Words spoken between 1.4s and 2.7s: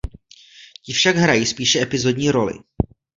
spíše epizodní roli.